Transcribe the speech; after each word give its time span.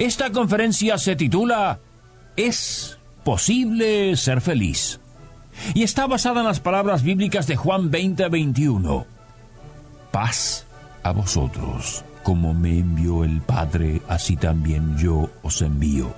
Esta 0.00 0.32
conferencia 0.32 0.96
se 0.96 1.14
titula 1.14 1.78
¿Es 2.34 2.98
posible 3.22 4.16
ser 4.16 4.40
feliz? 4.40 4.98
Y 5.74 5.82
está 5.82 6.06
basada 6.06 6.40
en 6.40 6.46
las 6.46 6.58
palabras 6.58 7.02
bíblicas 7.02 7.46
de 7.46 7.56
Juan 7.56 7.90
20:21. 7.90 9.04
Paz 10.10 10.64
a 11.02 11.12
vosotros, 11.12 12.02
como 12.22 12.54
me 12.54 12.78
envió 12.78 13.24
el 13.24 13.42
Padre, 13.42 14.00
así 14.08 14.36
también 14.36 14.96
yo 14.96 15.28
os 15.42 15.60
envío. 15.60 16.14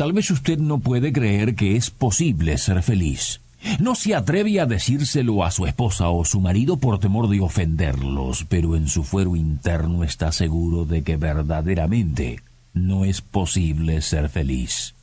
Tal 0.00 0.14
vez 0.14 0.30
usted 0.30 0.56
no 0.56 0.78
puede 0.78 1.12
creer 1.12 1.54
que 1.54 1.76
es 1.76 1.90
posible 1.90 2.56
ser 2.56 2.82
feliz. 2.82 3.42
No 3.80 3.94
se 3.94 4.14
atreve 4.14 4.58
a 4.58 4.64
decírselo 4.64 5.44
a 5.44 5.50
su 5.50 5.66
esposa 5.66 6.08
o 6.08 6.24
su 6.24 6.40
marido 6.40 6.78
por 6.78 6.98
temor 6.98 7.28
de 7.28 7.42
ofenderlos, 7.42 8.46
pero 8.48 8.76
en 8.76 8.88
su 8.88 9.04
fuero 9.04 9.36
interno 9.36 10.02
está 10.02 10.32
seguro 10.32 10.86
de 10.86 11.02
que 11.02 11.18
verdaderamente 11.18 12.40
no 12.72 13.04
es 13.04 13.20
posible 13.20 14.00
ser 14.00 14.30
feliz. 14.30 14.94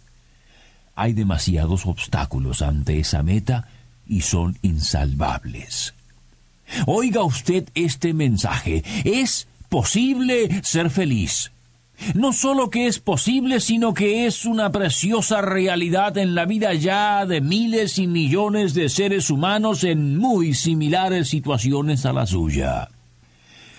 Hay 0.95 1.13
demasiados 1.13 1.85
obstáculos 1.85 2.63
ante 2.63 2.99
esa 2.99 3.21
meta 3.21 3.67
y 4.07 4.21
son 4.21 4.57
insalvables. 4.63 5.93
Oiga 6.87 7.21
usted 7.21 7.69
este 7.75 8.15
mensaje. 8.15 8.83
Es 9.05 9.47
posible 9.69 10.63
ser 10.63 10.89
feliz. 10.89 11.51
No 12.13 12.33
solo 12.33 12.69
que 12.69 12.87
es 12.87 12.99
posible, 12.99 13.59
sino 13.59 13.93
que 13.93 14.25
es 14.25 14.45
una 14.45 14.71
preciosa 14.71 15.41
realidad 15.41 16.17
en 16.17 16.35
la 16.35 16.45
vida 16.45 16.73
ya 16.73 17.25
de 17.25 17.41
miles 17.41 17.97
y 17.97 18.07
millones 18.07 18.73
de 18.73 18.89
seres 18.89 19.29
humanos 19.29 19.83
en 19.83 20.17
muy 20.17 20.53
similares 20.53 21.29
situaciones 21.29 22.05
a 22.05 22.13
la 22.13 22.25
suya. 22.25 22.89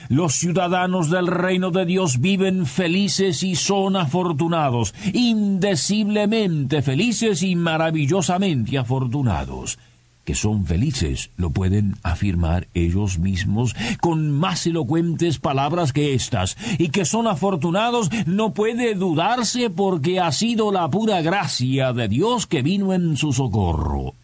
Los 0.08 0.34
ciudadanos 0.34 1.10
del 1.10 1.26
reino 1.26 1.70
de 1.70 1.84
Dios 1.84 2.20
viven 2.20 2.64
felices 2.64 3.42
y 3.42 3.56
son 3.56 3.94
afortunados, 3.94 4.94
indeciblemente 5.12 6.80
felices 6.80 7.42
y 7.42 7.54
maravillosamente 7.56 8.78
afortunados 8.78 9.78
que 10.28 10.34
son 10.34 10.66
felices, 10.66 11.30
lo 11.38 11.52
pueden 11.52 11.96
afirmar 12.02 12.68
ellos 12.74 13.18
mismos 13.18 13.74
con 13.98 14.30
más 14.30 14.66
elocuentes 14.66 15.38
palabras 15.38 15.94
que 15.94 16.12
estas, 16.12 16.58
y 16.76 16.90
que 16.90 17.06
son 17.06 17.26
afortunados 17.26 18.10
no 18.26 18.52
puede 18.52 18.94
dudarse 18.94 19.70
porque 19.70 20.20
ha 20.20 20.30
sido 20.32 20.70
la 20.70 20.90
pura 20.90 21.22
gracia 21.22 21.94
de 21.94 22.08
Dios 22.08 22.46
que 22.46 22.60
vino 22.60 22.92
en 22.92 23.16
su 23.16 23.32
socorro. 23.32 24.16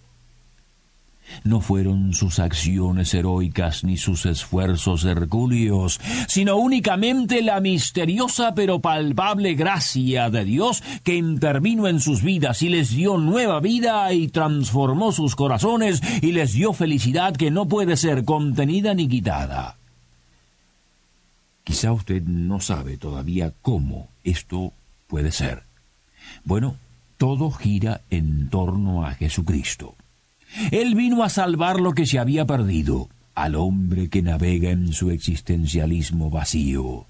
No 1.42 1.61
fueron 1.61 2.12
sus 2.12 2.39
acciones 2.39 3.12
heroicas 3.14 3.84
ni 3.84 3.97
sus 3.97 4.27
esfuerzos 4.27 5.05
hercúleos, 5.05 6.00
sino 6.28 6.56
únicamente 6.56 7.42
la 7.42 7.60
misteriosa 7.60 8.54
pero 8.54 8.81
palpable 8.81 9.54
gracia 9.54 10.31
de 10.31 10.44
Dios 10.44 10.82
que 11.03 11.16
intervino 11.16 11.88
en 11.88 12.00
sus 12.00 12.22
vidas 12.22 12.62
y 12.62 12.69
les 12.69 12.91
dio 12.91 13.19
nueva 13.19 13.60
vida 13.60 14.12
y 14.12 14.28
transformó 14.28 15.12
sus 15.12 15.37
corazones 15.37 16.00
y 16.22 16.32
les 16.32 16.53
dio 16.53 16.72
felicidad 16.72 17.34
que 17.34 17.50
no 17.50 17.66
puede 17.66 17.97
ser 17.97 18.25
contenida 18.25 18.94
ni 18.94 19.09
quitada. 19.09 19.77
Quizá 21.65 21.93
usted 21.93 22.22
no 22.22 22.60
sabe 22.60 22.98
todavía 22.98 23.53
cómo 23.62 24.09
esto 24.22 24.72
puede 25.06 25.32
ser. 25.32 25.62
Bueno, 26.44 26.77
todo 27.16 27.50
gira 27.50 28.03
en 28.10 28.50
torno 28.50 29.06
a 29.06 29.15
Jesucristo. 29.15 29.94
Él 30.71 30.94
vino 30.94 31.22
a 31.22 31.28
salvar 31.28 31.81
lo 31.81 31.93
que 31.93 32.06
se 32.06 32.19
había 32.19 32.47
perdido, 32.47 33.09
al 33.34 33.56
hombre 33.56 34.09
que 34.09 34.22
navega 34.22 34.71
en 34.71 34.93
su 34.93 35.10
existencialismo 35.10 36.31
vacío. 36.31 37.06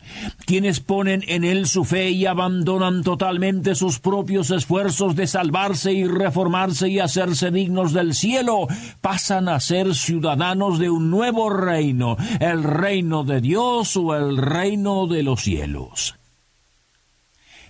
Quienes 0.47 0.81
ponen 0.81 1.23
en 1.29 1.45
él 1.45 1.67
su 1.67 1.85
fe 1.85 2.11
y 2.11 2.27
abandonan 2.27 3.03
totalmente 3.03 3.75
sus 3.75 3.99
propios 3.99 4.51
esfuerzos 4.51 5.17
de 5.17 5.27
salvarse 5.27 5.93
y 5.93 6.07
reformarse 6.07 6.89
y 6.89 6.99
hacerse 6.99 7.51
dignos 7.51 7.93
del 7.93 8.15
cielo, 8.15 8.67
pasan 9.01 9.49
a 9.49 9.61
ser 9.61 9.95
ciudadanos 9.95 10.79
de 10.79 10.91
un 10.91 11.11
nuevo 11.11 11.51
reino, 11.51 12.17
el 12.41 12.63
reino 12.63 13.25
de 13.25 13.41
Dios 13.41 13.97
o 13.97 14.15
el 14.15 14.39
reino 14.39 15.07
de 15.07 15.23
los 15.23 15.43
cielos. 15.43 16.15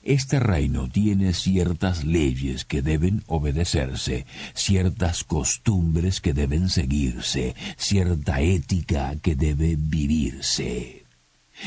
Este 0.04 0.38
reino 0.38 0.86
tiene 0.86 1.32
ciertas 1.32 2.04
leyes 2.04 2.66
que 2.66 2.82
deben 2.82 3.24
obedecerse, 3.26 4.26
ciertas 4.52 5.24
costumbres 5.24 6.20
que 6.20 6.34
deben 6.34 6.68
seguirse, 6.68 7.54
cierta 7.78 8.42
ética 8.42 9.16
que 9.22 9.34
debe 9.34 9.76
vivirse. 9.78 11.06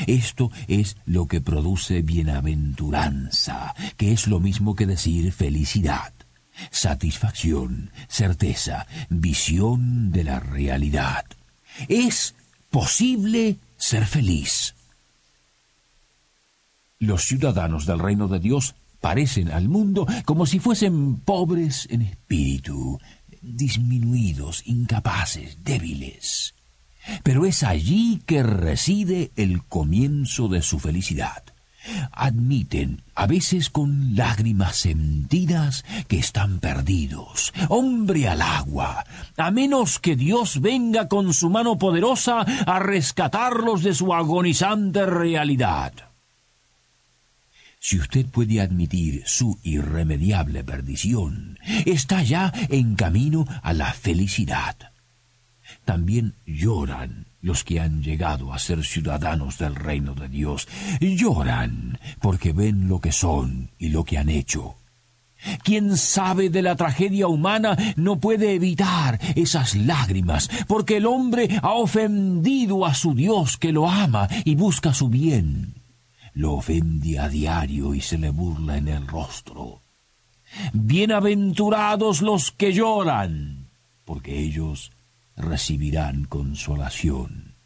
Esto 0.06 0.52
es 0.68 0.96
lo 1.04 1.26
que 1.26 1.40
produce 1.40 2.02
bienaventuranza, 2.02 3.74
que 3.96 4.12
es 4.12 4.28
lo 4.28 4.38
mismo 4.38 4.76
que 4.76 4.86
decir 4.86 5.32
felicidad, 5.32 6.12
satisfacción, 6.70 7.90
certeza, 8.06 8.86
visión 9.08 10.12
de 10.12 10.22
la 10.22 10.38
realidad. 10.38 11.24
Es 11.88 12.36
posible 12.70 13.56
ser 13.78 14.06
feliz. 14.06 14.76
Los 17.00 17.24
ciudadanos 17.24 17.86
del 17.86 18.00
reino 18.00 18.26
de 18.26 18.40
Dios 18.40 18.74
parecen 19.00 19.50
al 19.50 19.68
mundo 19.68 20.06
como 20.24 20.46
si 20.46 20.58
fuesen 20.58 21.16
pobres 21.20 21.86
en 21.90 22.02
espíritu, 22.02 22.98
disminuidos, 23.40 24.62
incapaces, 24.66 25.62
débiles. 25.62 26.54
Pero 27.22 27.46
es 27.46 27.62
allí 27.62 28.20
que 28.26 28.42
reside 28.42 29.30
el 29.36 29.64
comienzo 29.64 30.48
de 30.48 30.60
su 30.60 30.80
felicidad. 30.80 31.44
Admiten, 32.10 33.02
a 33.14 33.26
veces 33.26 33.70
con 33.70 34.16
lágrimas 34.16 34.76
sentidas, 34.76 35.84
que 36.08 36.18
están 36.18 36.58
perdidos, 36.58 37.54
hombre 37.68 38.28
al 38.28 38.42
agua, 38.42 39.04
a 39.36 39.50
menos 39.52 40.00
que 40.00 40.16
Dios 40.16 40.60
venga 40.60 41.08
con 41.08 41.32
su 41.32 41.48
mano 41.48 41.78
poderosa 41.78 42.40
a 42.40 42.78
rescatarlos 42.80 43.84
de 43.84 43.94
su 43.94 44.12
agonizante 44.12 45.06
realidad. 45.06 46.07
Si 47.88 47.98
usted 47.98 48.26
puede 48.26 48.60
admitir 48.60 49.22
su 49.24 49.58
irremediable 49.62 50.62
perdición, 50.62 51.58
está 51.86 52.22
ya 52.22 52.52
en 52.68 52.96
camino 52.96 53.46
a 53.62 53.72
la 53.72 53.94
felicidad. 53.94 54.76
También 55.86 56.34
lloran 56.44 57.28
los 57.40 57.64
que 57.64 57.80
han 57.80 58.02
llegado 58.02 58.52
a 58.52 58.58
ser 58.58 58.84
ciudadanos 58.84 59.56
del 59.56 59.74
reino 59.74 60.14
de 60.14 60.28
Dios. 60.28 60.68
Lloran 61.00 61.98
porque 62.20 62.52
ven 62.52 62.88
lo 62.88 63.00
que 63.00 63.10
son 63.10 63.70
y 63.78 63.88
lo 63.88 64.04
que 64.04 64.18
han 64.18 64.28
hecho. 64.28 64.76
Quien 65.64 65.96
sabe 65.96 66.50
de 66.50 66.60
la 66.60 66.76
tragedia 66.76 67.26
humana 67.26 67.74
no 67.96 68.20
puede 68.20 68.52
evitar 68.52 69.18
esas 69.34 69.74
lágrimas, 69.74 70.50
porque 70.66 70.98
el 70.98 71.06
hombre 71.06 71.58
ha 71.62 71.72
ofendido 71.72 72.84
a 72.84 72.92
su 72.92 73.14
Dios 73.14 73.56
que 73.56 73.72
lo 73.72 73.88
ama 73.88 74.28
y 74.44 74.56
busca 74.56 74.92
su 74.92 75.08
bien 75.08 75.77
lo 76.38 76.52
ofende 76.52 77.18
a 77.18 77.28
diario 77.28 77.94
y 77.94 78.00
se 78.00 78.16
le 78.16 78.30
burla 78.30 78.76
en 78.76 78.86
el 78.86 79.08
rostro. 79.08 79.82
Bienaventurados 80.72 82.22
los 82.22 82.52
que 82.52 82.72
lloran, 82.72 83.70
porque 84.04 84.38
ellos 84.38 84.92
recibirán 85.36 86.26
consolación. 86.26 87.57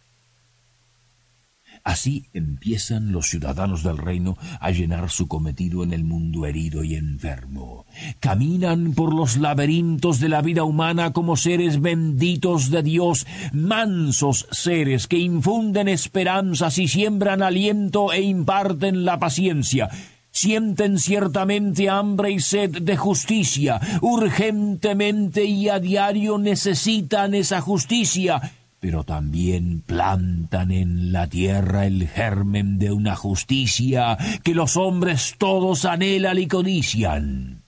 Así 1.85 2.27
empiezan 2.33 3.11
los 3.11 3.29
ciudadanos 3.29 3.83
del 3.83 3.99
reino 3.99 4.39
a 4.61 4.71
llenar 4.71 5.11
su 5.11 5.27
cometido 5.27 5.83
en 5.83 5.93
el 5.93 6.05
mundo 6.05 6.47
herido 6.47 6.85
y 6.85 6.95
enfermo. 6.95 7.87
Caminan 8.21 8.93
por 8.93 9.13
los 9.13 9.37
laberintos 9.37 10.21
de 10.21 10.29
la 10.29 10.43
vida 10.43 10.63
humana 10.63 11.13
como 11.13 11.37
seres 11.37 11.81
benditos 11.81 12.71
de 12.71 12.85
Dios, 12.85 13.27
mansos 13.53 14.47
seres 14.53 15.09
que 15.09 15.19
infunden 15.19 15.89
esperanzas 15.89 16.79
y 16.79 16.87
siembran 16.87 17.43
aliento 17.43 18.13
e 18.13 18.23
imparten 18.23 19.05
la 19.05 19.19
paciencia. 19.19 19.91
Sienten 20.31 20.99
ciertamente 20.99 21.91
hambre 21.91 22.31
y 22.31 22.41
sed 22.41 22.71
de 22.81 22.97
justicia, 22.97 23.81
urgentemente 24.01 25.45
y 25.45 25.69
a 25.69 25.79
diario 25.79 26.39
necesitan 26.39 27.35
esa 27.35 27.61
justicia, 27.61 28.41
pero 28.83 29.05
también 29.05 29.81
plantan 29.87 30.73
en 30.73 31.13
la 31.13 31.29
tierra 31.29 31.87
el 31.87 32.09
germen 32.09 32.81
de 32.81 32.91
una 32.91 33.15
justicia 33.15 34.19
que 34.43 34.57
los 34.57 34.77
hombres 34.77 35.37
todos 35.39 35.85
anhelan 35.85 36.37
y 36.37 36.49
codician 36.49 37.63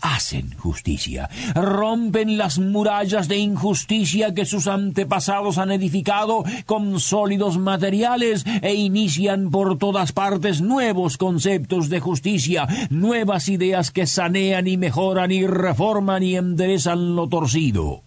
hacen 0.00 0.54
justicia, 0.56 1.28
rompen 1.56 2.38
las 2.38 2.60
murallas 2.60 3.26
de 3.26 3.38
injusticia 3.38 4.32
que 4.32 4.46
sus 4.46 4.68
antepasados 4.68 5.58
han 5.58 5.72
edificado 5.72 6.44
con 6.66 7.00
sólidos 7.00 7.58
materiales 7.58 8.44
e 8.62 8.74
inician 8.74 9.50
por 9.50 9.78
todas 9.78 10.12
partes 10.12 10.60
nuevos 10.60 11.18
conceptos 11.18 11.88
de 11.88 11.98
justicia, 11.98 12.68
nuevas 12.90 13.48
ideas 13.48 13.90
que 13.90 14.06
sanean 14.06 14.68
y 14.68 14.76
mejoran 14.76 15.32
y 15.32 15.44
reforman 15.44 16.22
y 16.22 16.36
enderezan 16.36 17.16
lo 17.16 17.28
torcido. 17.28 18.04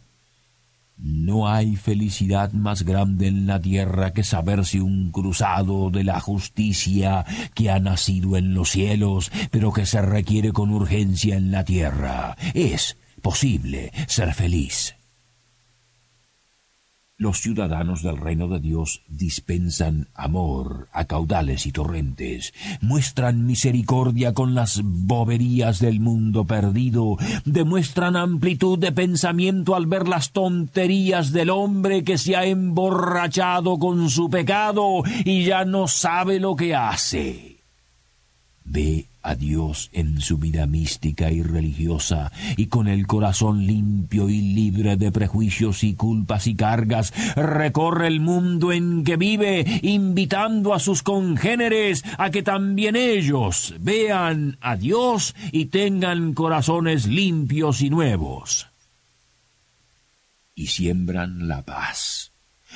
No 0.97 1.49
hay 1.49 1.75
felicidad 1.75 2.53
más 2.53 2.83
grande 2.83 3.27
en 3.27 3.47
la 3.47 3.61
tierra 3.61 4.13
que 4.13 4.23
saberse 4.23 4.81
un 4.81 5.11
cruzado 5.11 5.89
de 5.89 6.03
la 6.03 6.19
justicia 6.19 7.25
que 7.53 7.69
ha 7.69 7.79
nacido 7.79 8.37
en 8.37 8.53
los 8.53 8.71
cielos, 8.71 9.31
pero 9.51 9.73
que 9.73 9.85
se 9.85 10.01
requiere 10.01 10.53
con 10.53 10.71
urgencia 10.71 11.35
en 11.35 11.51
la 11.51 11.65
tierra. 11.65 12.37
Es 12.53 12.97
posible 13.21 13.91
ser 14.07 14.33
feliz. 14.33 14.95
Los 17.17 17.39
ciudadanos 17.39 18.03
del 18.03 18.17
reino 18.17 18.49
de 18.49 18.59
Dios 18.59 19.01
dispensan 19.07 20.07
amor 20.15 20.89
a 20.91 21.05
caudales 21.05 21.65
y 21.65 21.71
torrentes, 21.71 22.53
muestran 22.81 23.45
misericordia 23.45 24.33
con 24.33 24.53
las 24.53 24.81
boberías 24.83 25.79
del 25.79 26.01
mundo 26.01 26.43
perdido, 26.43 27.15
demuestran 27.45 28.17
amplitud 28.17 28.77
de 28.79 28.91
pensamiento 28.91 29.75
al 29.75 29.85
ver 29.85 30.09
las 30.09 30.31
tonterías 30.31 31.31
del 31.31 31.51
hombre 31.51 32.03
que 32.03 32.17
se 32.17 32.35
ha 32.35 32.45
emborrachado 32.47 33.79
con 33.79 34.09
su 34.09 34.29
pecado 34.29 35.03
y 35.23 35.45
ya 35.45 35.63
no 35.63 35.87
sabe 35.87 36.41
lo 36.41 36.57
que 36.57 36.75
hace. 36.75 37.59
Ve 38.65 39.05
a 39.25 39.35
Dios 39.35 39.89
en 39.91 40.21
su 40.21 40.37
vida 40.37 40.67
mística 40.67 41.31
y 41.31 41.41
religiosa, 41.41 42.31
y 42.55 42.67
con 42.67 42.87
el 42.87 43.07
corazón 43.07 43.65
limpio 43.65 44.29
y 44.29 44.39
libre 44.39 44.97
de 44.97 45.11
prejuicios 45.11 45.83
y 45.83 45.95
culpas 45.95 46.45
y 46.45 46.55
cargas, 46.55 47.11
recorre 47.35 48.07
el 48.07 48.19
mundo 48.19 48.71
en 48.71 49.03
que 49.03 49.17
vive, 49.17 49.79
invitando 49.81 50.73
a 50.73 50.79
sus 50.79 51.01
congéneres 51.01 52.03
a 52.17 52.29
que 52.29 52.43
también 52.43 52.95
ellos 52.95 53.73
vean 53.79 54.57
a 54.61 54.75
Dios 54.75 55.35
y 55.51 55.65
tengan 55.65 56.33
corazones 56.33 57.07
limpios 57.07 57.81
y 57.81 57.89
nuevos. 57.89 58.67
Y 60.53 60.67
siembran 60.67 61.47
la 61.47 61.63
paz 61.63 62.14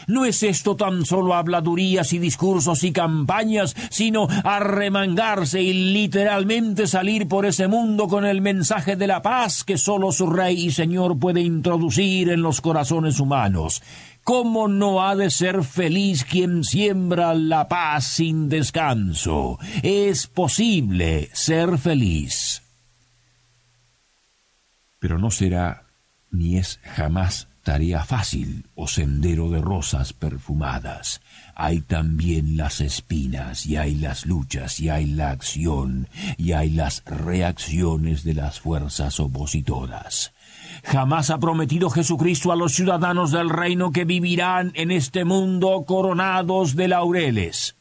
no 0.09 0.25
es 0.25 0.44
esto 0.44 0.75
tan 0.75 1.06
solo 1.06 1.35
habladurías 1.35 2.13
y 2.13 2.19
discursos 2.19 2.83
y 2.83 2.91
campañas, 2.91 3.75
sino 3.91 4.27
arremangarse 4.44 5.61
y 5.61 5.94
literalmente 5.94 6.88
salir 6.88 7.27
por 7.27 7.45
ese 7.45 7.67
mundo 7.67 8.07
con 8.07 8.25
el 8.25 8.41
mensaje 8.41 8.95
de 8.95 9.07
la 9.07 9.21
paz 9.21 9.63
que 9.63 9.77
solo 9.77 10.11
su 10.11 10.27
Rey 10.27 10.65
y 10.65 10.71
Señor 10.71 11.19
puede 11.19 11.41
introducir 11.41 12.29
en 12.29 12.41
los 12.41 12.59
corazones 12.59 13.19
humanos. 13.19 13.83
¿Cómo 14.23 14.67
no 14.67 15.03
ha 15.03 15.15
de 15.15 15.29
ser 15.29 15.63
feliz 15.63 16.23
quien 16.23 16.63
siembra 16.63 17.33
la 17.33 17.67
paz 17.67 18.06
sin 18.06 18.50
descanso? 18.50 19.59
Es 19.83 20.27
posible 20.27 21.29
ser 21.33 21.77
feliz. 21.77 22.63
Pero 25.00 25.17
no 25.17 25.29
será 25.31 25.83
ni 26.31 26.57
es 26.57 26.79
jamás 26.83 27.48
tarea 27.69 28.04
fácil 28.04 28.66
o 28.74 28.88
sendero 28.88 29.48
de 29.48 29.62
rosas 29.62 30.12
perfumadas. 30.12 31.21
Hay 31.54 31.81
también 31.81 32.57
las 32.57 32.81
espinas, 32.81 33.68
y 33.68 33.77
hay 33.77 33.94
las 33.94 34.25
luchas, 34.25 34.80
y 34.80 34.89
hay 34.89 35.06
la 35.06 35.30
acción, 35.30 36.07
y 36.36 36.54
hay 36.54 36.71
las 36.71 37.04
reacciones 37.06 38.24
de 38.24 38.33
las 38.33 38.60
fuerzas 38.60 39.19
opositoras. 39.19 40.33
Jamás 40.83 41.30
ha 41.30 41.38
prometido 41.38 41.92
Jesucristo 41.92 42.51
a 42.51 42.56
los 42.56 42.74
ciudadanos 42.74 43.30
del 43.30 43.51
reino 43.51 43.92
que 43.92 44.04
vivirán 44.04 44.71
en 44.74 44.89
este 44.89 45.24
mundo 45.24 45.83
coronados 45.86 46.75
de 46.75 46.88
laureles 46.88 47.78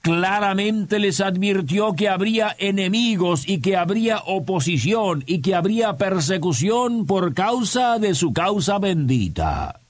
claramente 0.00 0.98
les 0.98 1.20
advirtió 1.20 1.94
que 1.94 2.08
habría 2.08 2.54
enemigos 2.58 3.48
y 3.48 3.60
que 3.60 3.76
habría 3.76 4.18
oposición 4.18 5.22
y 5.26 5.40
que 5.40 5.54
habría 5.54 5.96
persecución 5.96 7.06
por 7.06 7.34
causa 7.34 7.98
de 7.98 8.14
su 8.14 8.32
causa 8.32 8.78
bendita. 8.78 9.80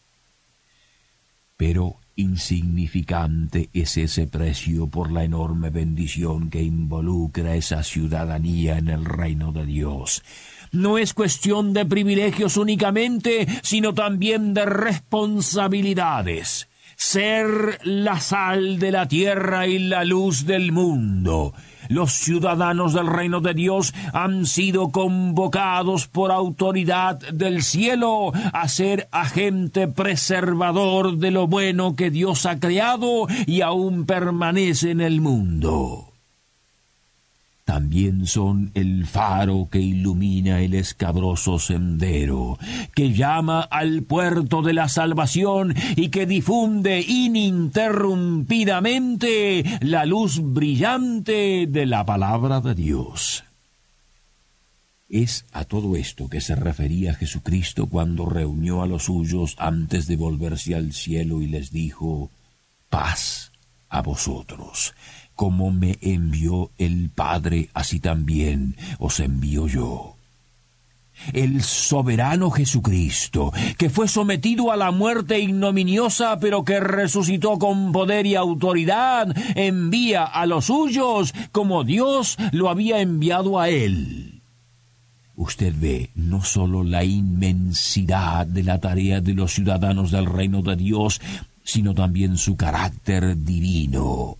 Pero 1.56 1.96
insignificante 2.16 3.70
es 3.72 3.96
ese 3.96 4.26
precio 4.26 4.88
por 4.88 5.12
la 5.12 5.24
enorme 5.24 5.70
bendición 5.70 6.50
que 6.50 6.62
involucra 6.62 7.56
esa 7.56 7.82
ciudadanía 7.82 8.78
en 8.78 8.88
el 8.88 9.04
reino 9.04 9.52
de 9.52 9.66
Dios. 9.66 10.22
No 10.72 10.98
es 10.98 11.14
cuestión 11.14 11.72
de 11.72 11.86
privilegios 11.86 12.56
únicamente, 12.56 13.46
sino 13.62 13.94
también 13.94 14.54
de 14.54 14.66
responsabilidades 14.66 16.68
ser 17.02 17.80
la 17.82 18.20
sal 18.20 18.78
de 18.78 18.92
la 18.92 19.08
tierra 19.08 19.66
y 19.66 19.78
la 19.78 20.04
luz 20.04 20.46
del 20.46 20.70
mundo. 20.72 21.52
Los 21.88 22.12
ciudadanos 22.12 22.94
del 22.94 23.08
reino 23.08 23.40
de 23.40 23.54
Dios 23.54 23.92
han 24.14 24.46
sido 24.46 24.90
convocados 24.90 26.06
por 26.06 26.30
autoridad 26.30 27.18
del 27.18 27.62
cielo 27.64 28.32
a 28.52 28.68
ser 28.68 29.08
agente 29.10 29.88
preservador 29.88 31.18
de 31.18 31.32
lo 31.32 31.48
bueno 31.48 31.96
que 31.96 32.10
Dios 32.10 32.46
ha 32.46 32.60
creado 32.60 33.26
y 33.46 33.62
aún 33.62 34.06
permanece 34.06 34.92
en 34.92 35.00
el 35.00 35.20
mundo 35.20 36.11
también 37.72 38.26
son 38.26 38.70
el 38.74 39.06
faro 39.06 39.68
que 39.70 39.80
ilumina 39.80 40.60
el 40.60 40.74
escabroso 40.74 41.58
sendero, 41.58 42.58
que 42.94 43.14
llama 43.14 43.62
al 43.62 44.02
puerto 44.02 44.60
de 44.60 44.74
la 44.74 44.90
salvación 44.90 45.74
y 45.96 46.10
que 46.10 46.26
difunde 46.26 47.00
ininterrumpidamente 47.00 49.64
la 49.80 50.04
luz 50.04 50.40
brillante 50.42 51.66
de 51.66 51.86
la 51.86 52.04
palabra 52.04 52.60
de 52.60 52.74
Dios. 52.74 53.44
Es 55.08 55.46
a 55.52 55.64
todo 55.64 55.96
esto 55.96 56.28
que 56.28 56.42
se 56.42 56.54
refería 56.54 57.14
Jesucristo 57.14 57.86
cuando 57.86 58.26
reunió 58.26 58.82
a 58.82 58.86
los 58.86 59.04
suyos 59.04 59.54
antes 59.56 60.06
de 60.06 60.16
volverse 60.16 60.74
al 60.74 60.92
cielo 60.92 61.40
y 61.40 61.46
les 61.46 61.70
dijo, 61.70 62.28
paz 62.90 63.50
a 63.88 64.02
vosotros 64.02 64.92
como 65.34 65.70
me 65.70 65.98
envió 66.00 66.70
el 66.78 67.10
Padre, 67.10 67.68
así 67.74 68.00
también 68.00 68.76
os 68.98 69.20
envío 69.20 69.66
yo. 69.66 70.16
El 71.32 71.62
soberano 71.62 72.50
Jesucristo, 72.50 73.52
que 73.78 73.90
fue 73.90 74.08
sometido 74.08 74.72
a 74.72 74.76
la 74.76 74.90
muerte 74.90 75.38
ignominiosa, 75.38 76.38
pero 76.40 76.64
que 76.64 76.80
resucitó 76.80 77.58
con 77.58 77.92
poder 77.92 78.26
y 78.26 78.34
autoridad, 78.34 79.28
envía 79.54 80.24
a 80.24 80.46
los 80.46 80.66
suyos 80.66 81.32
como 81.52 81.84
Dios 81.84 82.36
lo 82.50 82.68
había 82.68 83.00
enviado 83.00 83.60
a 83.60 83.68
él. 83.68 84.42
Usted 85.36 85.74
ve 85.76 86.10
no 86.14 86.44
sólo 86.44 86.82
la 86.82 87.04
inmensidad 87.04 88.46
de 88.46 88.64
la 88.64 88.80
tarea 88.80 89.20
de 89.20 89.34
los 89.34 89.52
ciudadanos 89.52 90.10
del 90.10 90.26
reino 90.26 90.62
de 90.62 90.76
Dios, 90.76 91.20
sino 91.64 91.94
también 91.94 92.36
su 92.36 92.56
carácter 92.56 93.36
divino. 93.42 94.36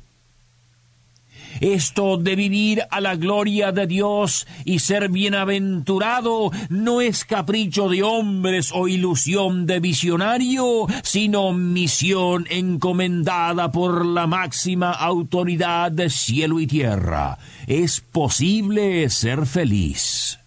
Esto 1.60 2.16
de 2.16 2.36
vivir 2.36 2.82
a 2.90 3.00
la 3.00 3.16
gloria 3.16 3.72
de 3.72 3.86
Dios 3.86 4.46
y 4.64 4.80
ser 4.80 5.08
bienaventurado 5.08 6.50
no 6.68 7.00
es 7.00 7.24
capricho 7.24 7.88
de 7.88 8.02
hombres 8.02 8.70
o 8.74 8.88
ilusión 8.88 9.66
de 9.66 9.80
visionario, 9.80 10.86
sino 11.02 11.52
misión 11.52 12.46
encomendada 12.50 13.70
por 13.72 14.04
la 14.04 14.26
máxima 14.26 14.92
autoridad 14.92 15.92
de 15.92 16.10
cielo 16.10 16.60
y 16.60 16.66
tierra. 16.66 17.38
Es 17.66 18.00
posible 18.00 19.08
ser 19.10 19.46
feliz. 19.46 20.41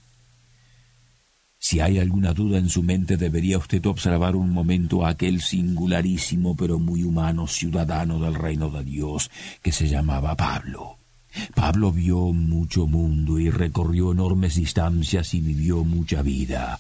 Si 1.67 1.79
hay 1.79 1.97
alguna 1.97 2.31
duda 2.31 2.59
en 2.59 2.69
su 2.69 2.83
mente, 2.83 3.17
debería 3.17 3.57
usted 3.57 3.83
observar 3.87 4.35
un 4.35 4.51
momento 4.51 5.03
a 5.03 5.09
aquel 5.09 5.41
singularísimo 5.41 6.55
pero 6.55 6.77
muy 6.77 7.03
humano 7.03 7.47
ciudadano 7.47 8.19
del 8.19 8.35
reino 8.35 8.69
de 8.69 8.83
Dios 8.83 9.31
que 9.63 9.71
se 9.71 9.87
llamaba 9.87 10.35
Pablo. 10.35 10.99
Pablo 11.55 11.91
vio 11.91 12.33
mucho 12.33 12.85
mundo 12.85 13.39
y 13.39 13.49
recorrió 13.49 14.11
enormes 14.11 14.53
distancias 14.53 15.33
y 15.33 15.41
vivió 15.41 15.83
mucha 15.83 16.21
vida. 16.21 16.79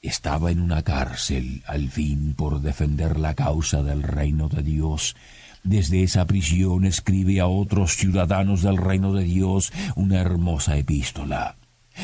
Estaba 0.00 0.52
en 0.52 0.60
una 0.60 0.84
cárcel, 0.84 1.64
al 1.66 1.90
fin, 1.90 2.34
por 2.34 2.60
defender 2.60 3.18
la 3.18 3.34
causa 3.34 3.82
del 3.82 4.04
reino 4.04 4.48
de 4.48 4.62
Dios, 4.62 5.16
Desde 5.64 6.04
esa 6.04 6.28
prisión 6.28 6.84
escribe 6.84 7.40
a 7.40 7.48
otros 7.48 7.96
ciudadanos 7.96 8.62
del 8.62 8.76
reino 8.76 9.14
de 9.14 9.24
Dios 9.24 9.72
una 9.96 10.20
hermosa 10.20 10.76
epístola. 10.76 11.56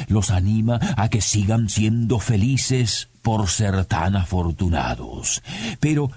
Los 0.09 0.31
anima 0.31 0.79
a 0.97 1.09
que 1.09 1.21
sigan 1.21 1.69
siendo 1.69 2.19
felices 2.19 3.09
por 3.23 3.49
ser 3.49 3.85
tan 3.85 4.17
afortunados. 4.17 5.43
Pero 5.81 6.11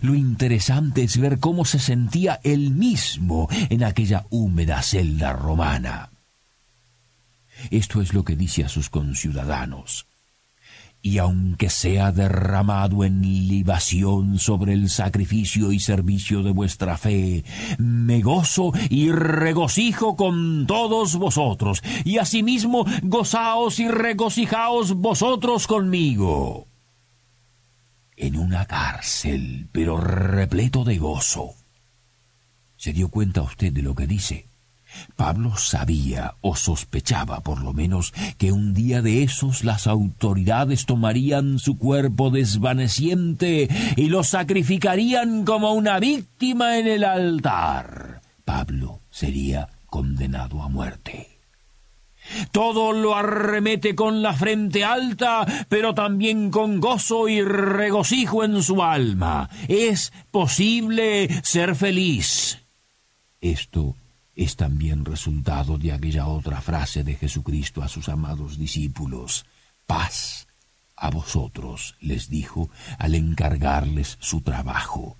lo 0.00 0.14
interesante 0.14 1.02
es 1.02 1.18
ver 1.18 1.38
cómo 1.38 1.64
se 1.64 1.78
sentía 1.78 2.40
él 2.44 2.70
mismo 2.70 3.48
en 3.70 3.84
aquella 3.84 4.26
húmeda 4.30 4.82
celda 4.82 5.32
romana. 5.32 6.10
Esto 7.70 8.00
es 8.00 8.12
lo 8.14 8.24
que 8.24 8.36
dice 8.36 8.64
a 8.64 8.68
sus 8.68 8.88
conciudadanos 8.90 10.06
y 11.02 11.18
aunque 11.18 11.68
sea 11.68 12.12
derramado 12.12 13.02
en 13.02 13.22
libación 13.22 14.38
sobre 14.38 14.72
el 14.72 14.88
sacrificio 14.88 15.72
y 15.72 15.80
servicio 15.80 16.44
de 16.44 16.52
vuestra 16.52 16.96
fe, 16.96 17.44
me 17.78 18.22
gozo 18.22 18.72
y 18.88 19.10
regocijo 19.10 20.14
con 20.14 20.66
todos 20.68 21.16
vosotros, 21.16 21.82
y 22.04 22.18
asimismo 22.18 22.86
gozaos 23.02 23.80
y 23.80 23.88
regocijaos 23.88 24.94
vosotros 24.94 25.66
conmigo. 25.66 26.68
En 28.16 28.38
una 28.38 28.66
cárcel, 28.66 29.68
pero 29.72 29.96
repleto 29.96 30.84
de 30.84 30.98
gozo. 30.98 31.54
¿Se 32.76 32.92
dio 32.92 33.08
cuenta 33.08 33.42
usted 33.42 33.72
de 33.72 33.82
lo 33.82 33.96
que 33.96 34.06
dice? 34.06 34.51
Pablo 35.16 35.56
sabía 35.56 36.34
o 36.40 36.56
sospechaba 36.56 37.40
por 37.40 37.62
lo 37.62 37.72
menos 37.72 38.12
que 38.38 38.52
un 38.52 38.74
día 38.74 39.02
de 39.02 39.22
esos 39.22 39.64
las 39.64 39.86
autoridades 39.86 40.86
tomarían 40.86 41.58
su 41.58 41.78
cuerpo 41.78 42.30
desvaneciente 42.30 43.68
y 43.96 44.08
lo 44.08 44.24
sacrificarían 44.24 45.44
como 45.44 45.72
una 45.72 45.98
víctima 45.98 46.78
en 46.78 46.86
el 46.86 47.04
altar. 47.04 48.20
Pablo 48.44 49.00
sería 49.10 49.68
condenado 49.86 50.62
a 50.62 50.68
muerte. 50.68 51.28
Todo 52.50 52.92
lo 52.92 53.14
arremete 53.14 53.94
con 53.94 54.22
la 54.22 54.32
frente 54.32 54.84
alta, 54.84 55.44
pero 55.68 55.92
también 55.94 56.50
con 56.50 56.80
gozo 56.80 57.28
y 57.28 57.42
regocijo 57.42 58.44
en 58.44 58.62
su 58.62 58.82
alma. 58.82 59.50
Es 59.68 60.12
posible 60.30 61.28
ser 61.42 61.74
feliz. 61.74 62.58
Esto 63.40 63.96
es 64.34 64.56
también 64.56 65.04
resultado 65.04 65.78
de 65.78 65.92
aquella 65.92 66.26
otra 66.26 66.60
frase 66.60 67.04
de 67.04 67.14
Jesucristo 67.14 67.82
a 67.82 67.88
sus 67.88 68.08
amados 68.08 68.58
discípulos. 68.58 69.44
Paz 69.86 70.46
a 70.96 71.10
vosotros, 71.10 71.96
les 72.00 72.28
dijo 72.28 72.70
al 72.98 73.14
encargarles 73.14 74.16
su 74.20 74.40
trabajo. 74.40 75.16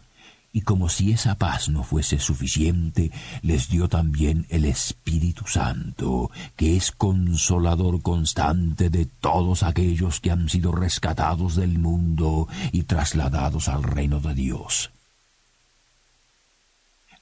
Y 0.54 0.60
como 0.60 0.90
si 0.90 1.12
esa 1.12 1.36
paz 1.36 1.70
no 1.70 1.82
fuese 1.82 2.18
suficiente, 2.18 3.10
les 3.40 3.68
dio 3.68 3.88
también 3.88 4.46
el 4.50 4.66
Espíritu 4.66 5.46
Santo, 5.46 6.30
que 6.56 6.76
es 6.76 6.92
consolador 6.92 8.02
constante 8.02 8.90
de 8.90 9.06
todos 9.06 9.62
aquellos 9.62 10.20
que 10.20 10.30
han 10.30 10.50
sido 10.50 10.70
rescatados 10.70 11.56
del 11.56 11.78
mundo 11.78 12.48
y 12.70 12.82
trasladados 12.82 13.68
al 13.68 13.82
reino 13.82 14.20
de 14.20 14.34
Dios. 14.34 14.90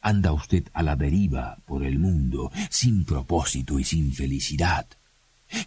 Anda 0.00 0.33
usted 0.33 0.69
a 0.73 0.83
la 0.83 0.97
deriva 0.97 1.59
por 1.66 1.85
el 1.85 1.99
mundo, 1.99 2.50
sin 2.71 3.04
propósito 3.04 3.78
y 3.78 3.85
sin 3.85 4.12
felicidad. 4.12 4.87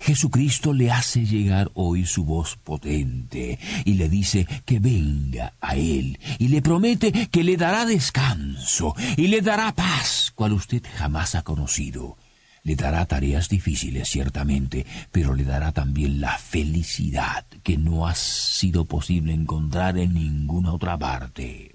Jesucristo 0.01 0.73
le 0.73 0.91
hace 0.91 1.25
llegar 1.25 1.69
hoy 1.73 2.05
su 2.05 2.23
voz 2.23 2.55
potente 2.55 3.59
y 3.83 3.95
le 3.95 4.07
dice 4.07 4.47
que 4.65 4.79
venga 4.79 5.53
a 5.59 5.75
Él 5.75 6.19
y 6.39 6.47
le 6.47 6.61
promete 6.61 7.27
que 7.27 7.43
le 7.43 7.57
dará 7.57 7.85
descanso 7.85 8.95
y 9.17 9.27
le 9.27 9.41
dará 9.41 9.75
paz 9.75 10.31
cual 10.35 10.53
usted 10.53 10.81
jamás 10.97 11.35
ha 11.35 11.43
conocido. 11.43 12.17
Le 12.63 12.77
dará 12.77 13.05
tareas 13.05 13.49
difíciles, 13.49 14.07
ciertamente, 14.07 14.85
pero 15.11 15.33
le 15.33 15.43
dará 15.43 15.73
también 15.73 16.21
la 16.21 16.37
felicidad 16.37 17.45
que 17.61 17.77
no 17.77 18.07
ha 18.07 18.15
sido 18.15 18.85
posible 18.85 19.33
encontrar 19.33 19.97
en 19.97 20.13
ninguna 20.13 20.71
otra 20.71 20.97
parte. 20.97 21.72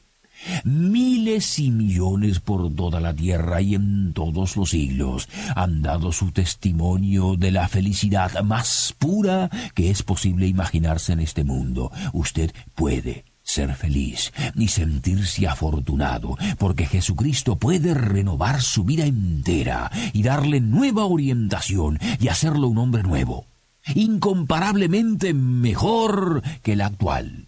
Miles 0.64 1.58
y 1.58 1.70
millones 1.70 2.40
por 2.40 2.74
toda 2.74 3.00
la 3.00 3.14
tierra 3.14 3.60
y 3.60 3.74
en 3.74 4.12
todos 4.12 4.56
los 4.56 4.70
siglos 4.70 5.28
han 5.54 5.82
dado 5.82 6.12
su 6.12 6.30
testimonio 6.30 7.36
de 7.36 7.52
la 7.52 7.68
felicidad 7.68 8.42
más 8.42 8.94
pura 8.98 9.50
que 9.74 9.90
es 9.90 10.02
posible 10.02 10.46
imaginarse 10.46 11.12
en 11.12 11.20
este 11.20 11.44
mundo. 11.44 11.90
Usted 12.12 12.52
puede 12.74 13.24
ser 13.48 13.74
feliz 13.74 14.32
y 14.54 14.68
sentirse 14.68 15.48
afortunado, 15.48 16.36
porque 16.58 16.86
Jesucristo 16.86 17.56
puede 17.56 17.94
renovar 17.94 18.60
su 18.60 18.84
vida 18.84 19.06
entera 19.06 19.90
y 20.12 20.22
darle 20.22 20.60
nueva 20.60 21.06
orientación 21.06 21.98
y 22.20 22.28
hacerlo 22.28 22.68
un 22.68 22.78
hombre 22.78 23.02
nuevo, 23.02 23.46
incomparablemente 23.94 25.32
mejor 25.32 26.42
que 26.62 26.74
el 26.74 26.82
actual. 26.82 27.47